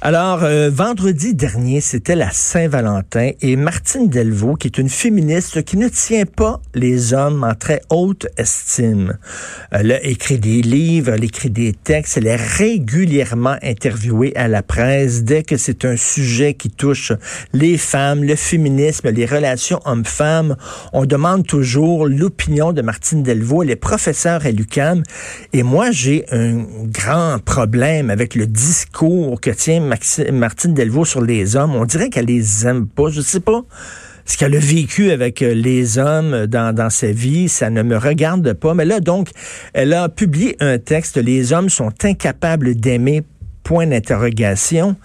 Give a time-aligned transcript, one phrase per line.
[0.00, 5.76] Alors, euh, vendredi dernier, c'était la Saint-Valentin et Martine Delvaux, qui est une féministe qui
[5.76, 9.18] ne tient pas les hommes en très haute estime.
[9.72, 14.62] Elle a écrit des livres, elle écrit des textes, elle est régulièrement interviewée à la
[14.62, 17.10] presse dès que c'est un sujet qui touche
[17.52, 20.54] les femmes, le féminisme, les relations hommes-femmes.
[20.92, 23.64] On demande toujours l'opinion de Martine Delvaux.
[23.64, 25.02] Elle est professeure à l'UQAM
[25.52, 29.87] et moi, j'ai un grand problème avec le discours que tient
[30.32, 33.10] Martine Delvaux sur les hommes, on dirait qu'elle les aime pas.
[33.10, 33.62] Je sais pas
[34.28, 37.96] ce qu'elle a vécu avec euh, les hommes dans, dans sa vie, ça ne me
[37.96, 38.74] regarde pas.
[38.74, 39.30] Mais là, donc,
[39.72, 43.22] elle a publié un texte, Les hommes sont incapables d'aimer,
[43.64, 44.96] point d'interrogation.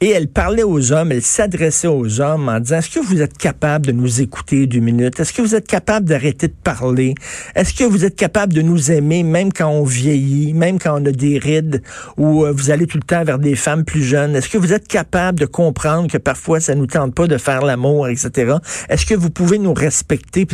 [0.00, 3.36] Et elle parlait aux hommes, elle s'adressait aux hommes en disant, est-ce que vous êtes
[3.36, 5.18] capable de nous écouter deux minutes?
[5.18, 7.16] Est-ce que vous êtes capable d'arrêter de parler?
[7.56, 11.04] Est-ce que vous êtes capable de nous aimer même quand on vieillit, même quand on
[11.04, 11.82] a des rides
[12.16, 14.36] ou euh, vous allez tout le temps vers des femmes plus jeunes?
[14.36, 17.62] Est-ce que vous êtes capable de comprendre que parfois ça nous tente pas de faire
[17.62, 18.54] l'amour, etc.?
[18.88, 20.46] Est-ce que vous pouvez nous respecter?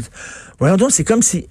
[0.59, 1.49] Voyons donc, c'est comme si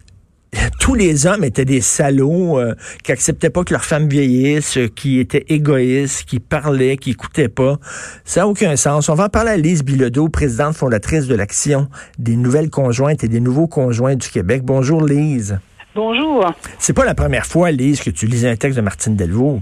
[0.80, 5.20] tous les hommes étaient des salauds euh, qui acceptaient pas que leurs femmes vieillissent, qui
[5.20, 7.78] étaient égoïstes, qui parlaient, qui écoutaient pas.
[8.24, 9.10] Ça n'a aucun sens.
[9.10, 11.88] On va en parler à Lise Bilodeau, présidente fondatrice de l'Action
[12.18, 14.64] des nouvelles conjointes et des nouveaux conjoints du Québec.
[14.64, 15.60] Bonjour Lise.
[15.96, 16.52] Bonjour.
[16.80, 19.62] C'est pas la première fois, Lise, que tu lisais un texte de Martine Delvaux.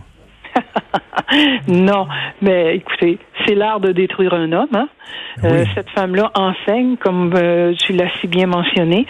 [1.68, 2.08] non,
[2.42, 4.70] mais écoutez, c'est l'art de détruire un homme.
[4.74, 4.88] Hein?
[5.44, 9.06] Euh, cette femme-là enseigne, comme euh, tu l'as si bien mentionné.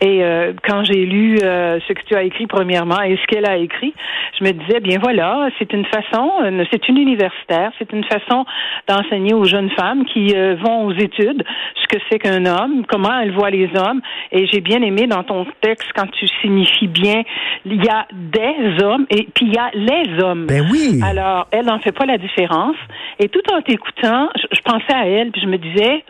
[0.00, 3.56] Et euh, quand j'ai lu ce que tu as écrit premièrement et ce qu'elle a
[3.56, 3.94] écrit,
[4.38, 6.30] je me disais, bien voilà, c'est une façon,
[6.70, 8.44] c'est une universitaire, c'est une façon
[8.88, 11.44] d'enseigner aux jeunes femmes qui vont aux études
[11.86, 14.00] ce que c'est qu'un homme, comment elles voient les hommes.
[14.32, 17.22] Et j'ai bien aimé dans ton texte quand tu signifies bien,
[17.64, 20.46] il y a des hommes et puis il y a les hommes.
[20.46, 21.00] Ben oui.
[21.02, 22.76] Alors, elle n'en fait pas la différence.
[23.18, 26.04] Et tout en t'écoutant, je, pensais à elle, puis je me disais,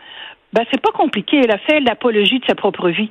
[0.53, 1.41] ben c'est pas compliqué.
[1.43, 3.09] Elle a fait l'apologie de sa propre vie.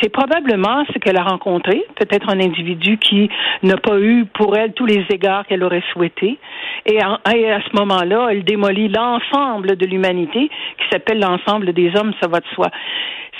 [0.00, 3.28] C'est probablement ce qu'elle a rencontré, peut-être un individu qui
[3.62, 6.38] n'a pas eu pour elle tous les égards qu'elle aurait souhaité.
[6.86, 10.48] Et, à ce moment-là, elle démolit l'ensemble de l'humanité,
[10.78, 12.68] qui s'appelle l'ensemble des hommes, ça va de soi.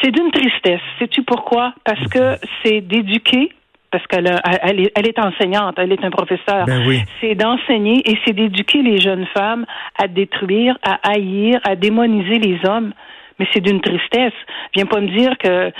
[0.02, 0.80] C'est d'une tristesse.
[0.98, 1.72] Sais-tu pourquoi?
[1.84, 3.50] Parce que c'est d'éduquer
[3.92, 6.64] parce qu'elle elle est, elle est enseignante, elle est un professeur.
[6.66, 7.02] Ben oui.
[7.20, 9.66] C'est d'enseigner et c'est d'éduquer les jeunes femmes
[10.02, 12.92] à détruire, à haïr, à démoniser les hommes.
[13.38, 14.32] Mais c'est d'une tristesse.
[14.74, 15.70] Viens pas me dire que euh,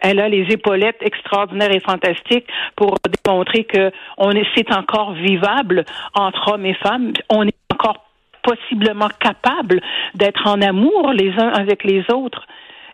[0.00, 2.46] elle a les épaulettes extraordinaires et fantastiques
[2.76, 5.84] pour démontrer que on est, c'est encore vivable
[6.14, 7.12] entre hommes et femmes.
[7.30, 8.04] On est encore
[8.42, 9.80] possiblement capable
[10.14, 12.46] d'être en amour les uns avec les autres.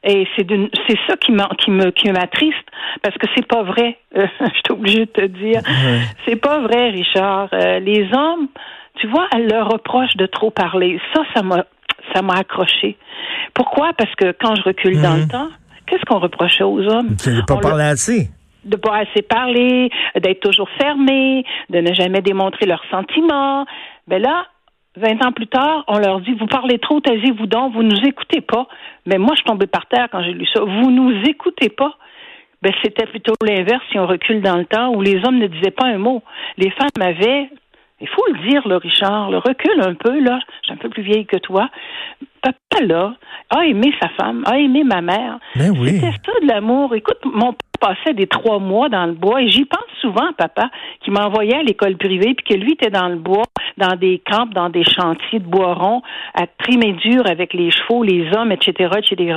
[0.04, 0.46] Et c'est
[0.86, 2.56] c'est ça qui qui me qui m'attriste
[3.02, 3.98] parce que c'est pas vrai.
[4.16, 5.60] Euh, je suis obligée de te dire,
[6.26, 7.48] c'est pas vrai, Richard.
[7.52, 8.48] Euh, les hommes,
[8.96, 11.00] tu vois, elles leur reprochent de trop parler.
[11.14, 11.64] Ça, ça m'a
[12.14, 12.96] ça m'a accroché.
[13.54, 13.92] Pourquoi?
[13.96, 15.28] Parce que quand je recule dans le mhm.
[15.28, 15.48] temps,
[15.86, 17.16] qu'est-ce qu'on reprochait aux hommes?
[17.26, 18.30] De pas parler assez
[18.64, 23.64] de pas assez parler, d'être toujours fermé, de ne jamais démontrer leurs sentiments.
[24.06, 24.46] Ben là,
[24.98, 28.40] 20 ans plus tard, on leur dit, vous parlez trop, taisez-vous donc, vous nous écoutez
[28.40, 28.66] pas.
[29.06, 30.60] Mais moi, je tombée par terre quand j'ai lu ça.
[30.60, 31.96] Vous nous écoutez pas.
[32.60, 35.70] Ben, c'était plutôt l'inverse si on recule dans le temps où les hommes ne disaient
[35.70, 36.22] pas un mot.
[36.56, 37.48] Les femmes avaient,
[38.00, 40.40] il faut le dire, là, Richard, le recule un peu, là.
[40.62, 41.70] Je suis un peu plus vieille que toi.
[42.42, 43.14] Papa, là,
[43.50, 45.38] a aimé sa femme, a aimé ma mère.
[45.56, 45.94] Ben oui.
[45.94, 46.94] C'était ça de l'amour.
[46.94, 50.70] Écoute, mon passait des trois mois dans le bois et j'y pense souvent, papa,
[51.04, 53.44] qui m'envoyait à l'école privée puis que lui était dans le bois,
[53.76, 56.02] dans des camps, dans des chantiers de bois rond,
[56.34, 59.36] à trimer dur avec les chevaux, les hommes, etc., etc.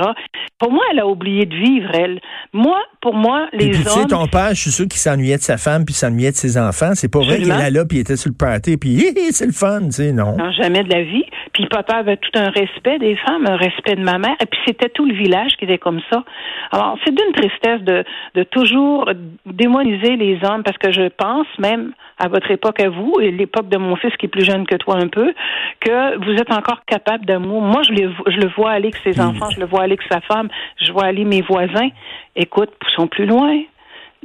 [0.58, 2.20] Pour moi, elle a oublié de vivre, elle.
[2.52, 3.84] Moi, pour moi, les puis, hommes...
[3.84, 6.36] Tu sais, ton père, je suis sûr qu'il s'ennuyait de sa femme puis s'ennuyait de
[6.36, 6.92] ses enfants.
[6.94, 8.98] C'est pas vrai qu'il était là puis il était sur le party puis
[9.30, 10.36] c'est le fun, tu sais, non.
[10.36, 11.24] Non, jamais de la vie.
[11.52, 14.36] Puis papa avait tout un respect des femmes, un respect de ma mère.
[14.40, 16.24] Et puis c'était tout le village qui était comme ça.
[16.70, 18.04] Alors, c'est d'une tristesse de,
[18.34, 19.10] de toujours
[19.46, 23.68] démoniser les hommes parce que je pense même à votre époque à vous et l'époque
[23.68, 25.32] de mon fils qui est plus jeune que toi un peu
[25.80, 27.62] que vous êtes encore capable d'amour.
[27.62, 30.20] Moi, je, je le vois aller avec ses enfants, je le vois aller avec sa
[30.20, 30.48] femme,
[30.80, 31.88] je vois aller mes voisins.
[32.36, 33.62] Écoute, poussons plus loin.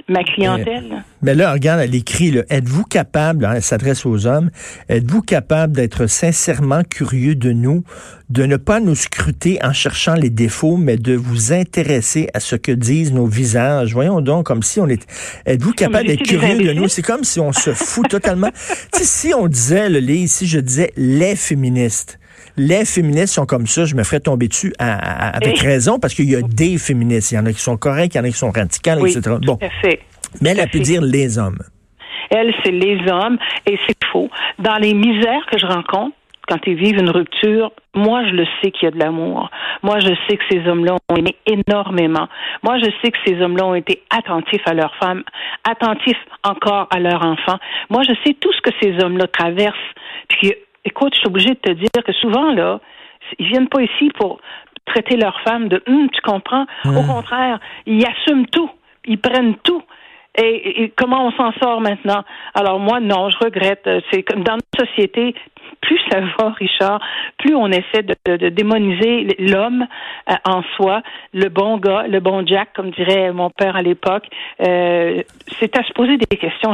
[0.07, 1.03] Ma clientèle.
[1.21, 4.49] Mais, là, regarde, elle écrit, êtes-vous capable, hein, elle s'adresse aux hommes,
[4.89, 7.83] êtes-vous capable d'être sincèrement curieux de nous,
[8.29, 12.55] de ne pas nous scruter en cherchant les défauts, mais de vous intéresser à ce
[12.55, 13.93] que disent nos visages?
[13.93, 15.05] Voyons donc, comme si on est...
[15.45, 16.87] Êtes-vous capable d'être curieux de nous?
[16.87, 18.51] C'est comme si on se fout totalement...
[18.93, 22.19] si on disait, le lit, si je disais les féministes,
[22.57, 26.35] les féministes sont comme ça, je me ferais tomber dessus avec raison, parce qu'il y
[26.35, 27.31] a des féministes.
[27.31, 29.37] Il y en a qui sont corrects, il y en a qui sont radicales, etc.
[29.41, 29.57] Bon.
[30.41, 31.59] Mais elle a pu dire les hommes.
[32.29, 34.29] Elle, c'est les hommes, et c'est faux.
[34.59, 36.13] Dans les misères que je rencontre,
[36.47, 39.49] quand ils vivent une rupture, moi, je le sais qu'il y a de l'amour.
[39.83, 42.27] Moi, je sais que ces hommes-là ont aimé énormément.
[42.63, 45.23] Moi, je sais que ces hommes-là ont été attentifs à leurs femmes,
[45.69, 47.59] attentifs encore à leurs enfants.
[47.89, 49.75] Moi, je sais tout ce que ces hommes-là traversent.
[50.29, 50.53] Puis
[50.87, 52.79] écoute, je suis obligée de te dire que souvent, là,
[53.39, 54.39] ils viennent pas ici pour
[54.85, 56.65] traiter leur femme de hum, tu comprends?
[56.85, 57.07] Au hum.
[57.07, 58.69] contraire, ils assument tout.
[59.05, 59.83] Ils prennent tout.
[60.39, 62.23] Et, comment on s'en sort maintenant?
[62.53, 63.89] Alors moi, non, je regrette.
[64.11, 65.33] C'est comme dans notre société,
[65.81, 66.99] plus ça va, Richard,
[67.39, 69.87] plus on essaie de, démoniser l'homme
[70.29, 71.01] euh, en soi,
[71.33, 74.27] le bon gars, le bon Jack, comme dirait mon père à l'époque.
[74.61, 75.23] Euh,
[75.59, 76.73] c'est à se poser des questions.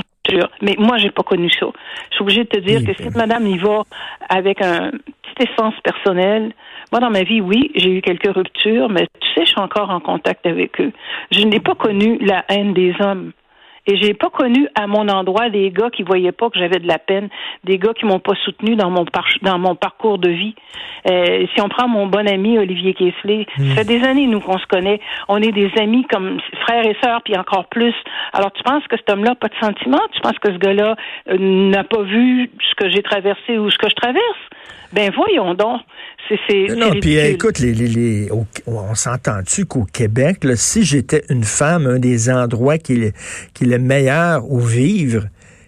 [0.62, 1.68] Mais moi, j'ai pas connu ça.
[2.10, 3.84] Je suis obligée de te dire que si madame y va
[4.30, 6.54] avec un petit essence personnel,
[6.92, 9.90] moi, dans ma vie, oui, j'ai eu quelques ruptures, mais tu sais, je suis encore
[9.90, 10.92] en contact avec eux.
[11.32, 13.32] Je n'ai pas connu la haine des hommes.
[13.86, 16.88] Et j'ai pas connu à mon endroit des gars qui voyaient pas que j'avais de
[16.88, 17.30] la peine,
[17.66, 19.06] des gars qui m'ont pas soutenu dans mon
[19.42, 20.56] dans mon parcours de vie.
[21.10, 23.68] Euh, si on prend mon bon ami Olivier Kessler, ça hmm.
[23.72, 27.22] fait des années nous qu'on se connaît, on est des amis comme frères et sœurs
[27.24, 27.96] puis encore plus.
[28.32, 30.08] Alors tu penses que cet homme-là pas de sentiments?
[30.14, 30.96] Tu penses que ce gars-là
[31.30, 34.40] euh, n'a pas vu ce que j'ai traversé ou ce que je traverse?
[34.92, 35.81] Ben voyons donc.
[36.77, 38.30] non, puis écoute, les, les, les
[38.65, 43.12] on s'entend-tu qu'au Québec, si j'étais une femme, un des endroits qui,
[43.54, 45.24] qui est le meilleur où vivre,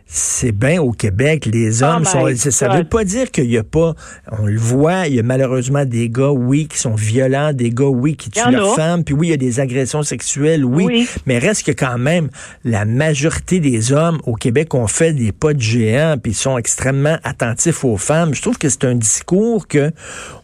[0.07, 2.27] c'est bien au Québec, les oh hommes sont.
[2.35, 3.95] Ça veut pas dire qu'il y a pas.
[4.31, 7.85] On le voit, il y a malheureusement des gars, oui, qui sont violents, des gars,
[7.85, 11.39] oui, qui tuent leurs femmes, puis oui, il y a des agressions sexuelles, oui, mais
[11.39, 12.29] reste que quand même,
[12.63, 17.17] la majorité des hommes au Québec ont fait des pas de géant, puis sont extrêmement
[17.23, 18.33] attentifs aux femmes.
[18.33, 19.91] Je trouve que c'est un discours que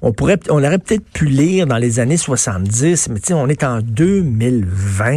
[0.01, 3.47] on pourrait, on aurait peut-être pu lire dans les années 70, mais tu sais, on
[3.47, 5.15] est en 2020.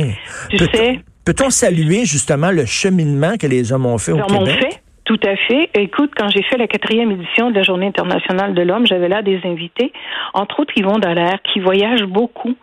[0.50, 1.00] Tu sais.
[1.24, 4.58] Peut-on saluer justement le cheminement que les hommes ont fait au Québec?
[4.60, 4.83] Fait.
[5.04, 5.68] Tout à fait.
[5.74, 9.20] Écoute, quand j'ai fait la quatrième édition de la Journée internationale de l'homme, j'avais là
[9.20, 9.92] des invités,
[10.32, 12.54] entre autres Yvon Dallaire, qui voyage beaucoup.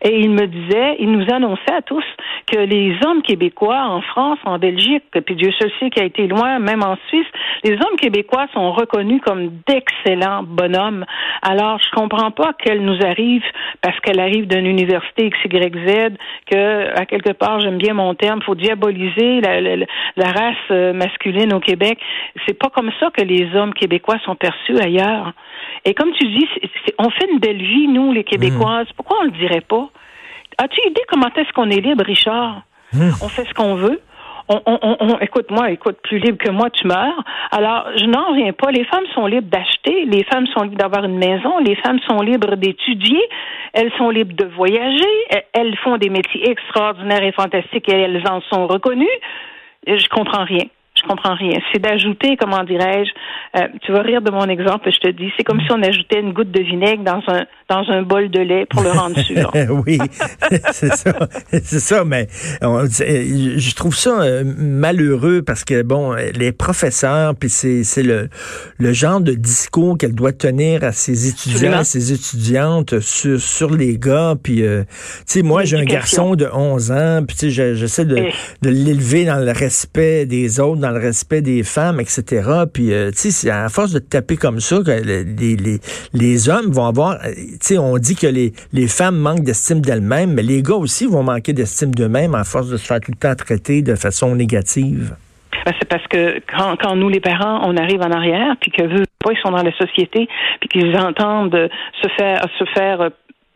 [0.00, 2.04] Et il me disait, il nous annonçait à tous
[2.50, 6.26] que les hommes québécois en France, en Belgique, puis Dieu seul sait qu'il a été
[6.26, 7.26] loin, même en Suisse,
[7.64, 11.04] les hommes québécois sont reconnus comme d'excellents bonhommes.
[11.42, 13.44] Alors, je comprends pas qu'elle nous arrive
[13.82, 16.16] parce qu'elle arrive d'une université XYZ,
[16.50, 21.52] que, à quelque part, j'aime bien mon terme, faut diaboliser la, la race euh, masculine
[21.52, 21.89] au Québec.
[22.46, 25.32] C'est pas comme ça que les hommes québécois sont perçus ailleurs.
[25.84, 26.48] Et comme tu dis,
[26.98, 28.88] on fait une belle vie, nous, les Québécoises.
[28.88, 28.94] Mmh.
[28.96, 29.88] Pourquoi on le dirait pas?
[30.58, 32.62] As-tu idée comment est-ce qu'on est libre, Richard?
[32.92, 33.10] Mmh.
[33.22, 34.00] On fait ce qu'on veut.
[34.52, 37.22] On, on, écoute moi, écoute, plus libre que moi, tu meurs.
[37.52, 38.72] Alors, je n'en reviens pas.
[38.72, 42.20] Les femmes sont libres d'acheter, les femmes sont libres d'avoir une maison, les femmes sont
[42.20, 43.20] libres d'étudier,
[43.74, 45.06] elles sont libres de voyager,
[45.52, 49.06] elles font des métiers extraordinaires et fantastiques et elles en sont reconnues.
[49.86, 50.64] Je comprends rien.
[51.00, 51.58] Je comprends rien.
[51.72, 53.10] C'est d'ajouter, comment dirais-je,
[53.60, 56.20] euh, tu vas rire de mon exemple, je te dis, c'est comme si on ajoutait
[56.20, 59.52] une goutte de vinaigre dans un dans un bol de lait pour le rendre sûr.
[59.86, 59.98] oui,
[60.72, 61.12] c'est ça,
[61.52, 62.26] c'est ça, mais
[62.60, 68.28] je trouve ça euh, malheureux parce que bon, les professeurs, puis c'est c'est le
[68.78, 73.70] le genre de discours qu'elle doit tenir à ses étudiants, à ses étudiantes sur sur
[73.70, 77.50] les gars, puis euh, tu sais, moi j'ai un garçon de 11 ans, puis tu
[77.50, 78.32] sais, j'essaie de, eh.
[78.62, 82.48] de l'élever dans le respect des autres, dans le respect des femmes, etc.
[82.72, 85.78] Puis euh, tu sais, à force de taper comme ça, que les, les,
[86.14, 87.18] les hommes vont avoir
[87.78, 91.52] on dit que les, les femmes manquent d'estime d'elles-mêmes, mais les gars aussi vont manquer
[91.52, 95.16] d'estime d'eux-mêmes à force de se faire tout le temps traiter de façon négative.
[95.64, 98.82] Ben, c'est parce que quand, quand, nous, les parents, on arrive en arrière, puis que
[98.82, 100.28] veut pas, ils sont dans la société,
[100.60, 101.68] puis qu'ils entendent
[102.02, 103.10] se faire se faire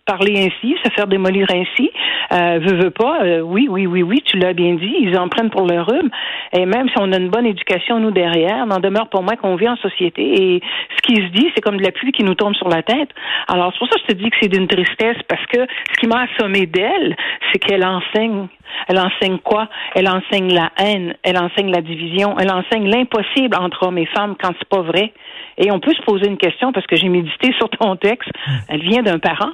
[0.07, 1.91] parler ainsi, se faire démolir ainsi,
[2.33, 5.29] euh, veut, veut pas, euh, oui, oui, oui, oui, tu l'as bien dit, ils en
[5.29, 6.11] prennent pour leur rhume.
[6.53, 9.57] Et même si on a une bonne éducation, nous, derrière, n'en demeure pour moi qu'on
[9.57, 10.23] vit en société.
[10.23, 10.63] Et
[10.97, 13.11] ce qui se dit, c'est comme de la pluie qui nous tombe sur la tête.
[13.49, 15.61] Alors, c'est pour ça que je te dis que c'est d'une tristesse, parce que
[15.93, 17.17] ce qui m'a assommé d'elle,
[17.51, 18.49] c'est qu'elle enseigne.
[18.89, 19.69] Elle enseigne quoi?
[19.95, 24.35] Elle enseigne la haine, elle enseigne la division, elle enseigne l'impossible entre hommes et femmes
[24.41, 25.13] quand c'est pas vrai.
[25.57, 28.31] Et on peut se poser une question, parce que j'ai médité sur ton texte,
[28.69, 29.53] elle vient d'un parent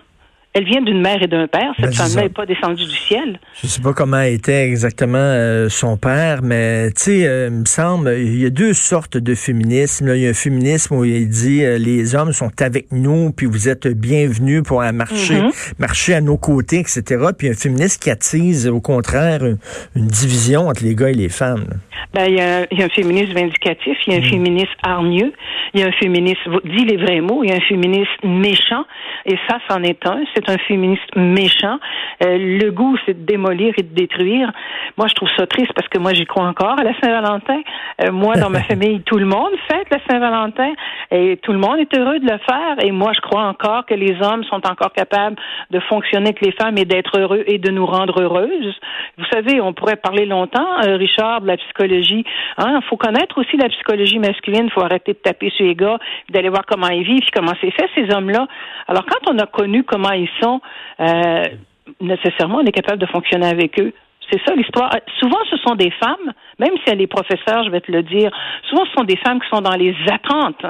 [0.53, 1.73] Elle vient d'une mère et d'un père.
[1.77, 3.39] Cette Ben, femme-là n'est pas descendue du ciel.
[3.63, 7.65] Je sais pas comment était exactement euh, son père, mais tu sais, euh, il me
[7.67, 10.09] semble, il y a deux sortes de féminisme.
[10.09, 10.17] là.
[10.17, 13.47] Il y a un féminisme où il dit euh, les hommes sont avec nous, puis
[13.47, 15.51] vous êtes bienvenus pour marcher, Mhm.
[15.79, 17.03] marcher à nos côtés, etc.
[17.39, 19.59] Puis un féministe qui attise, au contraire, une,
[19.95, 21.67] une division entre les gars et les femmes.
[22.13, 24.25] Ben, il y, a, il y a un féministe vindicatif, il y a Mm.
[24.25, 25.33] un féministe hargneux,
[25.75, 28.85] il y a un féministe, dit les vrais mots, il y a un féministe méchant,
[29.27, 30.19] et ça, c'en est un.
[30.41, 31.79] C'est un féministe méchant.
[32.25, 34.51] Euh, le goût, c'est de démolir et de détruire.
[34.97, 37.61] Moi, je trouve ça triste parce que moi, j'y crois encore à la Saint-Valentin.
[38.05, 40.73] Euh, moi, dans ma famille, tout le monde fête la Saint-Valentin
[41.11, 42.77] et tout le monde est heureux de le faire.
[42.83, 45.37] Et moi, je crois encore que les hommes sont encore capables
[45.71, 48.79] de fonctionner avec les femmes et d'être heureux et de nous rendre heureuses.
[49.19, 52.25] Vous savez, on pourrait parler longtemps, euh, Richard, de la psychologie.
[52.59, 54.65] Il faut connaître aussi la psychologie masculine.
[54.67, 55.99] Il faut arrêter de taper sur les gars,
[56.31, 58.47] d'aller voir comment ils vivent, puis comment c'est fait, ces hommes-là.
[58.89, 60.61] Alors, quand on a connu comment ils sont,
[61.01, 61.45] euh,
[62.01, 63.93] nécessairement, on est capable de fonctionner avec eux.
[64.31, 64.91] C'est ça l'histoire.
[65.19, 68.31] Souvent, ce sont des femmes, même si elle est professeure, je vais te le dire,
[68.69, 70.65] souvent ce sont des femmes qui sont dans les attentes,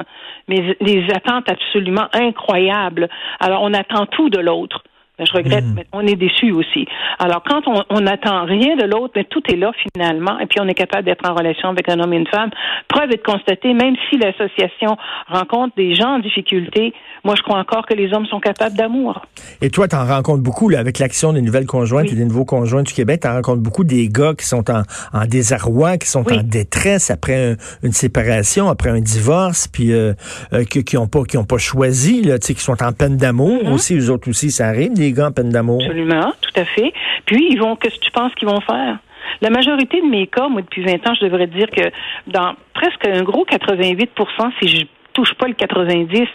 [0.47, 3.07] mais les attentes absolument incroyables.
[3.39, 4.83] Alors, on attend tout de l'autre.
[5.19, 6.87] Mais je regrette, mais on est déçu aussi.
[7.19, 10.59] Alors, quand on on n'attend rien de l'autre, mais tout est là finalement, et puis
[10.61, 12.49] on est capable d'être en relation avec un homme et une femme.
[12.87, 17.59] Preuve est de constater, même si l'association rencontre des gens en difficulté, moi je crois
[17.59, 19.21] encore que les hommes sont capables d'amour.
[19.61, 22.13] Et toi, tu en rencontres beaucoup là, avec l'action des nouvelles conjointes Oui.
[22.13, 23.21] et des nouveaux conjoints du Québec.
[23.21, 24.81] Tu en rencontres beaucoup des gars qui sont en,
[25.13, 26.39] en désarroi, qui sont Oui.
[26.39, 30.13] en détresse après un- une séparation, après un divorce, puis euh,
[30.53, 32.91] euh, qui qui ont pas qui ont pas choisi, là, tu sais, qui sont en
[32.93, 33.73] peine d'amour Mhm.
[33.73, 33.95] aussi.
[33.97, 35.81] Eux autres aussi, ça arrive, des gars en peine d'amour.
[35.81, 36.93] Absolument, tout à fait.
[37.25, 38.97] Puis, ils vont, qu'est-ce que tu penses qu'ils vont faire?
[39.41, 41.91] La majorité de mes cas, moi, depuis 20 ans, je devrais dire que
[42.27, 46.27] dans presque un gros 88% si je touche pas le 90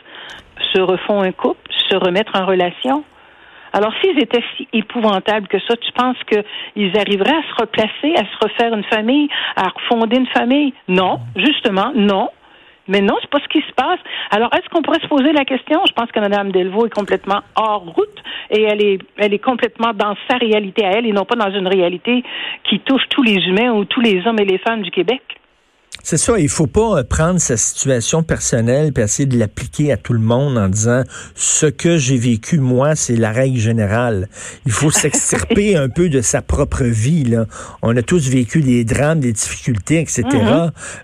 [0.73, 3.05] se refont un couple, se remettre en relation.
[3.73, 8.25] Alors, s'ils étaient si épouvantables que ça, tu penses qu'ils arriveraient à se replacer, à
[8.25, 10.73] se refaire une famille, à refonder une famille?
[10.89, 12.31] Non, justement, non.
[12.89, 13.99] Mais non, c'est pas ce qui se passe.
[14.31, 15.81] Alors, est-ce qu'on pourrait se poser la question?
[15.89, 19.93] Je pense que Mme Delvaux est complètement hors route et elle est, elle est complètement
[19.93, 22.23] dans sa réalité à elle et non pas dans une réalité
[22.65, 25.23] qui touche tous les humains ou tous les hommes et les femmes du Québec.
[26.09, 29.97] C'est ça, il faut pas euh, prendre sa situation personnelle et essayer de l'appliquer à
[29.97, 31.03] tout le monde en disant
[31.35, 34.29] ce que j'ai vécu moi, c'est la règle générale.
[34.67, 37.25] Il faut s'extirper un peu de sa propre vie.
[37.25, 37.47] Là.
[37.83, 40.23] On a tous vécu des drames, des difficultés, etc.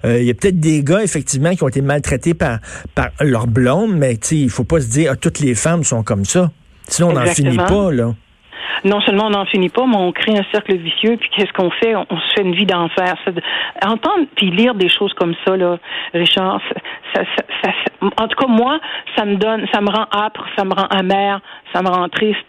[0.05, 2.61] Euh, Il y a peut-être des gars, effectivement, qui ont été maltraités par,
[2.95, 6.25] par leur blonde, mais il faut pas se dire ah, toutes les femmes sont comme
[6.25, 6.53] ça.
[6.87, 8.15] Sinon, on n'en finit pas, là.
[8.85, 11.71] Non seulement on n'en finit pas, mais on crée un cercle vicieux, puis qu'est-ce qu'on
[11.71, 11.95] fait?
[11.97, 13.15] On, se fait une vie d'enfer.
[13.85, 15.79] Entendre puis lire des choses comme ça, là,
[16.15, 16.61] Richard,
[17.15, 17.71] ça- ça- ça-
[18.17, 18.79] en tout cas, moi,
[19.17, 21.41] ça me donne, ça me rend âpre, ça me rend amer,
[21.73, 22.45] ça me rend triste.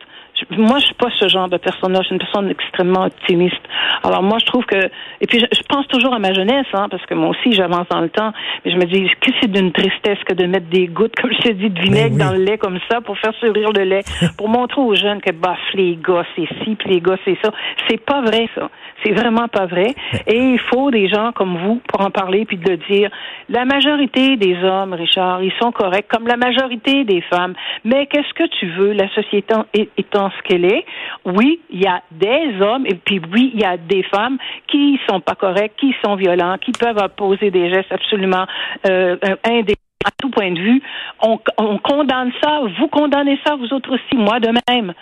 [0.52, 2.00] Je- moi, je suis pas ce genre de personne-là.
[2.02, 3.62] Je suis une personne extrêmement optimiste.
[4.04, 4.78] Alors moi, je trouve que,
[5.22, 7.88] et puis je, je pense toujours à ma jeunesse, hein, parce que moi aussi, j'avance
[7.90, 8.32] dans le temps.
[8.66, 11.38] Mais je me dis que c'est d'une tristesse que de mettre des gouttes, comme je
[11.40, 12.20] t'ai dit, de vinaigre oui.
[12.24, 14.02] dans le lait comme ça pour faire sourire le lait,
[14.38, 17.52] pour montrer aux jeunes que bah les gars c'est ci, puis les gars c'est ça.
[17.90, 18.70] C'est pas vrai ça.
[19.06, 19.94] C'est vraiment pas vrai.
[20.28, 23.10] Et il faut des gens comme vous pour en parler puis de le dire.
[23.50, 27.54] La majorité des hommes, Richard, ils sont corrects, comme la majorité des femmes.
[27.84, 30.86] Mais qu'est-ce que tu veux, la société est- étant qu'elle est?
[31.25, 34.38] Oui, il y a des hommes et puis oui, il y a des femmes
[34.68, 38.46] qui sont pas corrects, qui sont violents, qui peuvent poser des gestes absolument
[38.90, 40.82] euh, à tout point de vue.
[41.22, 44.94] On, on condamne ça, vous condamnez ça, vous autres aussi, moi de même.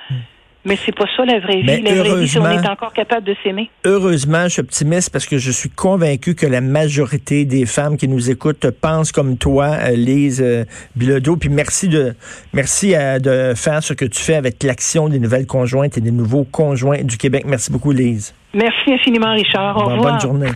[0.64, 1.64] Mais c'est pas ça la vraie vie.
[1.66, 3.70] Mais la vraie vie, c'est on est encore capable de s'aimer.
[3.84, 8.08] Heureusement, je suis optimiste parce que je suis convaincu que la majorité des femmes qui
[8.08, 10.66] nous écoutent pensent comme toi, euh, Lise euh,
[10.96, 11.36] Bilodeau.
[11.36, 12.14] Puis merci de
[12.54, 16.12] merci euh, de faire ce que tu fais avec l'action des nouvelles conjointes et des
[16.12, 17.44] nouveaux conjoints du Québec.
[17.48, 18.34] Merci beaucoup, Lise.
[18.54, 19.78] Merci infiniment, Richard.
[19.78, 20.12] Au revoir.
[20.14, 20.52] Bonne journée.